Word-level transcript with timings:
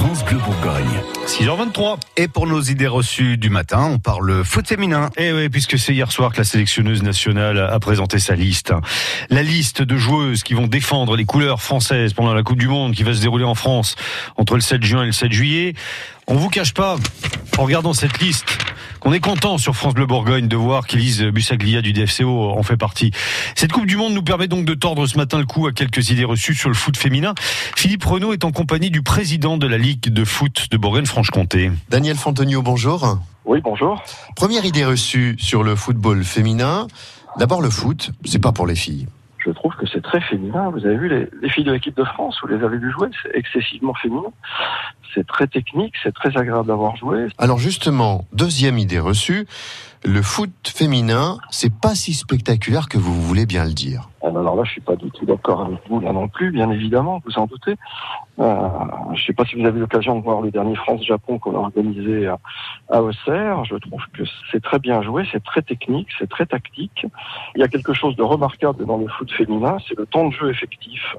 France 0.00 0.24
Bleu 0.24 0.38
Bourgogne. 0.38 1.02
6h23. 1.26 1.98
Et 2.16 2.26
pour 2.26 2.46
nos 2.46 2.62
idées 2.62 2.86
reçues 2.86 3.36
du 3.36 3.50
matin, 3.50 3.90
on 3.92 3.98
parle 3.98 4.42
foot 4.44 4.66
féminin. 4.66 5.10
Et 5.18 5.30
oui, 5.30 5.50
puisque 5.50 5.78
c'est 5.78 5.92
hier 5.92 6.10
soir 6.10 6.32
que 6.32 6.38
la 6.38 6.44
sélectionneuse 6.44 7.02
nationale 7.02 7.58
a 7.58 7.78
présenté 7.80 8.18
sa 8.18 8.34
liste. 8.34 8.72
La 9.28 9.42
liste 9.42 9.82
de 9.82 9.98
joueuses 9.98 10.42
qui 10.42 10.54
vont 10.54 10.68
défendre 10.68 11.16
les 11.16 11.26
couleurs 11.26 11.60
françaises 11.60 12.14
pendant 12.14 12.32
la 12.32 12.42
Coupe 12.42 12.56
du 12.56 12.66
Monde 12.66 12.94
qui 12.94 13.02
va 13.02 13.12
se 13.12 13.20
dérouler 13.20 13.44
en 13.44 13.54
France 13.54 13.94
entre 14.38 14.54
le 14.54 14.62
7 14.62 14.82
juin 14.82 15.02
et 15.02 15.06
le 15.06 15.12
7 15.12 15.32
juillet. 15.32 15.74
On 16.26 16.36
vous 16.36 16.48
cache 16.48 16.72
pas, 16.72 16.96
en 17.58 17.64
regardant 17.64 17.92
cette 17.92 18.20
liste, 18.20 18.56
qu'on 19.00 19.12
est 19.12 19.20
content 19.20 19.58
sur 19.58 19.74
France 19.74 19.94
Bleu 19.94 20.06
Bourgogne 20.06 20.46
de 20.46 20.56
voir 20.56 20.86
qu'Élise 20.86 21.22
Bussaglia 21.22 21.80
du 21.80 21.92
DFCO 21.92 22.50
en 22.50 22.62
fait 22.62 22.76
partie. 22.76 23.10
Cette 23.54 23.72
Coupe 23.72 23.86
du 23.86 23.96
Monde 23.96 24.14
nous 24.14 24.22
permet 24.22 24.46
donc 24.46 24.64
de 24.64 24.74
tordre 24.74 25.06
ce 25.06 25.16
matin 25.16 25.38
le 25.38 25.46
coup 25.46 25.66
à 25.66 25.72
quelques 25.72 26.10
idées 26.10 26.24
reçues 26.24 26.54
sur 26.54 26.68
le 26.68 26.74
foot 26.74 26.96
féminin. 26.96 27.34
Philippe 27.76 28.04
Renaud 28.04 28.32
est 28.32 28.44
en 28.44 28.52
compagnie 28.52 28.90
du 28.90 29.02
président 29.02 29.56
de 29.56 29.66
la 29.66 29.78
Ligue 29.78 30.08
de 30.08 30.24
foot 30.24 30.66
de 30.70 30.76
Bourgogne-Franche-Comté. 30.76 31.72
Daniel 31.88 32.16
Fontenio, 32.16 32.62
bonjour. 32.62 33.18
Oui, 33.46 33.60
bonjour. 33.62 34.02
Première 34.36 34.64
idée 34.64 34.84
reçue 34.84 35.36
sur 35.38 35.62
le 35.62 35.74
football 35.76 36.22
féminin. 36.24 36.86
D'abord, 37.38 37.62
le 37.62 37.70
foot, 37.70 38.10
c'est 38.24 38.38
pas 38.38 38.52
pour 38.52 38.66
les 38.66 38.74
filles. 38.76 39.06
Je 39.44 39.50
trouve 39.50 39.74
que 39.76 39.86
c'est 39.86 40.02
très 40.02 40.20
féminin. 40.20 40.70
Vous 40.70 40.84
avez 40.84 40.96
vu 40.96 41.08
les, 41.08 41.28
les 41.40 41.48
filles 41.48 41.64
de 41.64 41.72
l'équipe 41.72 41.96
de 41.96 42.04
France, 42.04 42.38
vous 42.42 42.48
les 42.48 42.62
avez 42.62 42.78
vues 42.78 42.92
jouer, 42.92 43.08
c'est 43.22 43.34
excessivement 43.34 43.94
féminin. 43.94 44.32
C'est 45.14 45.26
très 45.26 45.46
technique, 45.46 45.94
c'est 46.02 46.14
très 46.14 46.36
agréable 46.36 46.66
d'avoir 46.68 46.96
joué. 46.96 47.26
Alors 47.38 47.58
justement, 47.58 48.26
deuxième 48.32 48.78
idée 48.78 49.00
reçue, 49.00 49.46
le 50.04 50.22
foot 50.22 50.50
féminin, 50.64 51.38
c'est 51.50 51.72
pas 51.72 51.94
si 51.94 52.14
spectaculaire 52.14 52.88
que 52.88 52.96
vous 52.96 53.14
voulez 53.20 53.44
bien 53.44 53.64
le 53.64 53.72
dire. 53.72 54.08
Alors 54.22 54.54
là, 54.54 54.64
je 54.64 54.72
suis 54.72 54.80
pas 54.80 54.96
du 54.96 55.10
tout 55.10 55.24
d'accord 55.24 55.62
avec 55.62 55.78
vous 55.88 56.00
là 56.00 56.12
non 56.12 56.28
plus, 56.28 56.50
bien 56.50 56.70
évidemment, 56.70 57.22
vous 57.24 57.38
en 57.38 57.46
doutez. 57.46 57.76
Euh, 58.38 58.68
je 59.14 59.24
sais 59.24 59.32
pas 59.32 59.44
si 59.44 59.60
vous 59.60 59.66
avez 59.66 59.80
l'occasion 59.80 60.18
de 60.18 60.22
voir 60.22 60.40
le 60.40 60.50
dernier 60.50 60.74
France-Japon 60.76 61.38
qu'on 61.38 61.54
a 61.54 61.58
organisé 61.58 62.26
à, 62.88 63.02
Auxerre. 63.02 63.64
Je 63.64 63.76
trouve 63.76 64.02
que 64.12 64.22
c'est 64.50 64.62
très 64.62 64.78
bien 64.78 65.02
joué, 65.02 65.26
c'est 65.32 65.42
très 65.42 65.62
technique, 65.62 66.08
c'est 66.18 66.28
très 66.28 66.46
tactique. 66.46 67.06
Il 67.54 67.60
y 67.60 67.64
a 67.64 67.68
quelque 67.68 67.92
chose 67.92 68.16
de 68.16 68.22
remarquable 68.22 68.84
dans 68.86 68.98
le 68.98 69.08
foot 69.08 69.30
féminin, 69.30 69.76
c'est 69.86 69.96
le 69.96 70.06
temps 70.06 70.28
de 70.28 70.32
jeu 70.32 70.50
effectif. 70.50 71.16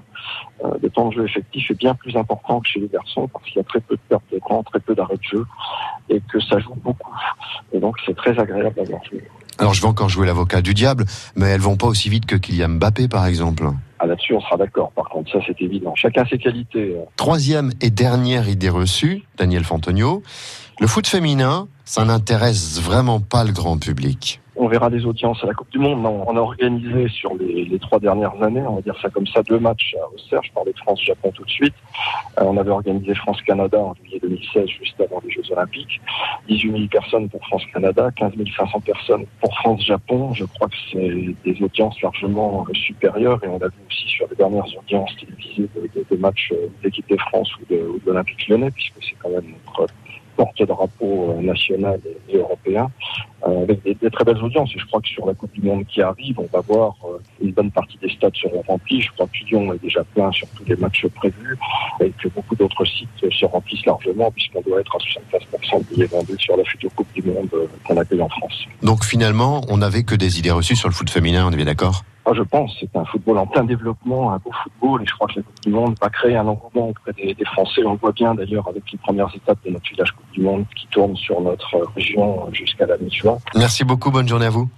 Euh, 0.63 0.73
le 0.81 0.89
temps 0.89 1.09
de 1.09 1.13
jeu 1.13 1.25
effectif 1.25 1.69
est 1.71 1.77
bien 1.77 1.95
plus 1.95 2.15
important 2.15 2.59
que 2.61 2.67
chez 2.67 2.79
les 2.79 2.87
garçons 2.87 3.27
parce 3.27 3.45
qu'il 3.45 3.57
y 3.57 3.59
a 3.59 3.63
très 3.63 3.81
peu 3.81 3.95
de 3.95 4.01
pertes 4.09 4.23
de 4.31 4.39
très 4.65 4.79
peu 4.79 4.95
d'arrêt 4.95 5.17
de 5.17 5.23
jeu 5.23 5.45
et 6.09 6.21
que 6.31 6.39
ça 6.39 6.59
joue 6.59 6.75
beaucoup. 6.75 7.15
Et 7.73 7.79
donc 7.79 7.97
c'est 8.05 8.15
très 8.15 8.37
agréable 8.37 8.70
Alors 9.59 9.73
je 9.73 9.81
vais 9.81 9.87
encore 9.87 10.09
jouer 10.09 10.25
l'avocat 10.25 10.61
du 10.61 10.73
diable, 10.73 11.05
mais 11.35 11.47
elles 11.47 11.61
vont 11.61 11.77
pas 11.77 11.87
aussi 11.87 12.09
vite 12.09 12.25
que 12.25 12.35
Kylian 12.35 12.69
Mbappé 12.69 13.07
par 13.07 13.25
exemple. 13.25 13.65
Ah, 13.99 14.07
là-dessus, 14.07 14.33
on 14.33 14.41
sera 14.41 14.57
d'accord. 14.57 14.91
Par 14.93 15.07
contre, 15.09 15.31
ça, 15.31 15.37
c'est 15.45 15.61
évident. 15.61 15.93
Chacun 15.95 16.25
ses 16.25 16.39
qualités. 16.39 16.95
euh. 16.95 17.03
Troisième 17.17 17.71
et 17.81 17.91
dernière 17.91 18.49
idée 18.49 18.69
reçue, 18.69 19.21
Daniel 19.37 19.63
Fontenio, 19.63 20.23
le 20.79 20.87
foot 20.87 21.05
féminin, 21.05 21.67
ça 21.91 22.05
n'intéresse 22.05 22.79
vraiment 22.81 23.19
pas 23.19 23.43
le 23.43 23.51
grand 23.51 23.77
public. 23.77 24.39
On 24.55 24.67
verra 24.69 24.89
des 24.89 25.05
audiences 25.05 25.43
à 25.43 25.47
la 25.47 25.53
Coupe 25.53 25.69
du 25.71 25.79
Monde. 25.79 26.05
On 26.05 26.37
a 26.37 26.39
organisé 26.39 27.09
sur 27.09 27.33
les, 27.35 27.65
les 27.65 27.79
trois 27.79 27.99
dernières 27.99 28.41
années, 28.41 28.61
on 28.65 28.75
va 28.75 28.81
dire 28.81 28.95
ça 29.01 29.09
comme 29.09 29.27
ça, 29.27 29.43
deux 29.43 29.59
matchs 29.59 29.93
à 30.01 30.07
Auxerre. 30.13 30.39
Je 30.43 30.51
parlais 30.53 30.71
de 30.71 30.77
France-Japon 30.77 31.31
tout 31.35 31.43
de 31.43 31.49
suite. 31.49 31.73
Euh, 32.39 32.43
on 32.45 32.55
avait 32.55 32.69
organisé 32.69 33.13
France-Canada 33.15 33.77
en 33.77 33.93
juillet 33.95 34.19
2016, 34.21 34.67
juste 34.81 35.01
avant 35.01 35.21
les 35.25 35.31
Jeux 35.31 35.51
Olympiques. 35.51 35.99
18 36.47 36.71
000 36.71 36.83
personnes 36.89 37.27
pour 37.27 37.41
France-Canada, 37.47 38.09
15 38.15 38.33
500 38.57 38.79
personnes 38.81 39.25
pour 39.41 39.53
France-Japon. 39.57 40.33
Je 40.33 40.45
crois 40.45 40.69
que 40.69 40.75
c'est 40.93 41.35
des 41.43 41.61
audiences 41.61 42.01
largement 42.01 42.65
supérieures 42.73 43.43
et 43.43 43.47
on 43.49 43.59
l'a 43.59 43.67
vu 43.67 43.81
aussi 43.89 44.07
sur 44.07 44.27
les 44.29 44.35
dernières 44.37 44.67
audiences 44.77 45.11
télévisées 45.19 45.67
de- 45.75 45.89
de- 45.99 46.05
des 46.09 46.17
matchs 46.17 46.53
euh, 46.53 46.67
d'équipe 46.83 47.09
de 47.09 47.17
France 47.17 47.49
ou 47.57 47.65
de, 47.69 47.75
de 47.77 48.01
l'Olympique 48.05 48.47
lyonnais, 48.47 48.71
puisque 48.71 48.93
c'est 49.01 49.15
quand 49.21 49.29
même 49.29 49.51
notre 49.67 49.91
porte-drapeau 50.35 51.31
euh, 51.31 51.41
national 51.41 51.99
et, 52.29 52.37
européen, 52.37 52.89
euh, 53.47 53.63
avec 53.63 53.83
des, 53.83 53.95
des 53.95 54.09
très 54.09 54.23
belles 54.23 54.43
audiences. 54.43 54.71
Et 54.75 54.79
je 54.79 54.85
crois 54.85 55.01
que 55.01 55.07
sur 55.07 55.25
la 55.25 55.33
Coupe 55.33 55.53
du 55.53 55.61
Monde 55.61 55.85
qui 55.85 56.01
arrive, 56.01 56.39
on 56.39 56.49
va 56.51 56.61
voir 56.61 56.95
euh, 57.05 57.17
une 57.41 57.51
bonne 57.51 57.71
partie 57.71 57.97
des 57.97 58.09
stades 58.09 58.35
seront 58.35 58.63
remplis. 58.67 59.01
Je 59.01 59.11
crois 59.11 59.27
que 59.27 59.45
Lyon 59.45 59.73
est 59.73 59.81
déjà 59.81 60.03
plein 60.03 60.31
sur 60.31 60.47
tous 60.49 60.65
les 60.65 60.75
matchs 60.75 61.07
prévus 61.07 61.57
et 62.05 62.11
que 62.11 62.27
beaucoup 62.29 62.55
d'autres 62.55 62.85
sites 62.85 63.31
se 63.31 63.45
remplissent 63.45 63.85
largement 63.85 64.31
puisqu'on 64.31 64.61
doit 64.61 64.79
être 64.79 64.95
à 64.95 64.99
75% 64.99 65.79
de 65.79 65.93
billets 65.93 66.05
vendus 66.05 66.37
sur 66.39 66.57
la 66.57 66.63
future 66.63 66.93
Coupe 66.95 67.11
du 67.13 67.23
Monde 67.23 67.49
euh, 67.53 67.67
qu'on 67.85 67.97
accueille 67.97 68.21
en 68.21 68.29
France. 68.29 68.65
Donc 68.81 69.03
finalement, 69.03 69.61
on 69.69 69.77
n'avait 69.77 70.03
que 70.03 70.15
des 70.15 70.39
idées 70.39 70.51
reçues 70.51 70.75
sur 70.75 70.89
le 70.89 70.93
foot 70.93 71.09
féminin, 71.09 71.45
on 71.47 71.51
est 71.51 71.55
bien 71.55 71.65
d'accord? 71.65 72.03
Ah, 72.25 72.31
je 72.35 72.43
pense 72.43 72.77
c'est 72.79 72.95
un 72.95 73.05
football 73.05 73.39
en 73.39 73.47
plein 73.47 73.63
développement, 73.63 74.31
un 74.31 74.37
beau 74.37 74.51
football, 74.63 75.01
et 75.01 75.05
je 75.07 75.13
crois 75.13 75.27
que 75.27 75.37
la 75.37 75.41
Coupe 75.41 75.59
du 75.63 75.69
Monde 75.71 75.95
va 75.99 76.09
créer 76.09 76.35
un 76.35 76.47
engouement 76.47 76.89
auprès 76.89 77.13
des, 77.13 77.33
des 77.33 77.45
Français. 77.45 77.81
On 77.83 77.93
le 77.93 77.97
voit 77.97 78.11
bien 78.11 78.35
d'ailleurs 78.35 78.67
avec 78.67 78.83
les 78.91 78.99
premières 78.99 79.29
étapes 79.35 79.57
de 79.65 79.71
notre 79.71 79.89
village 79.89 80.11
Coupe 80.11 80.31
du 80.31 80.41
Monde 80.41 80.65
qui 80.75 80.87
tourne 80.87 81.15
sur 81.15 81.41
notre 81.41 81.75
euh, 81.75 81.85
région 81.95 82.47
jusqu'à 82.53 82.85
la 82.85 82.97
mi-juin. 82.97 83.37
Merci 83.55 83.83
beaucoup, 83.83 84.11
bonne 84.11 84.27
journée 84.27 84.45
à 84.45 84.51
vous. 84.51 84.69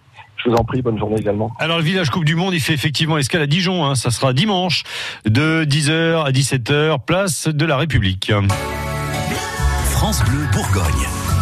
Je 0.44 0.50
vous 0.50 0.56
en 0.56 0.64
prie, 0.64 0.82
bonne 0.82 0.98
journée 0.98 1.20
également. 1.20 1.52
Alors 1.60 1.78
le 1.78 1.84
village 1.84 2.10
Coupe 2.10 2.26
du 2.26 2.36
Monde, 2.36 2.54
il 2.54 2.60
fait 2.60 2.74
effectivement 2.74 3.18
escale 3.18 3.42
à 3.42 3.48
Dijon. 3.48 3.86
Hein. 3.86 3.96
Ça 3.96 4.12
sera 4.12 4.34
dimanche 4.34 4.84
de 5.26 5.66
10h 5.66 6.26
à 6.26 6.32
17h, 6.32 6.98
place 7.06 7.48
de 7.48 7.66
la 7.66 7.78
République. 7.78 8.32
France 9.92 10.24
Bleu 10.26 10.46
Bourgogne. 10.52 11.33